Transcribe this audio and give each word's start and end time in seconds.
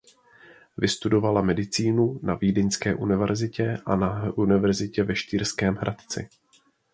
Vystudovala 0.77 1.41
medicínu 1.41 2.19
na 2.23 2.35
Vídeňské 2.35 2.95
univerzitě 2.95 3.77
a 3.85 3.95
na 3.95 4.33
Univerzitě 4.35 5.03
ve 5.03 5.15
Štýrském 5.15 5.75
Hradci. 5.75 6.29